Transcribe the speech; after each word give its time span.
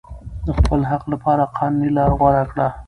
د 0.45 0.47
خپل 0.59 0.79
حق 0.91 1.03
لپاره 1.13 1.51
قانوني 1.57 1.89
لاره 1.97 2.13
غوره 2.19 2.43
کړئ. 2.51 2.69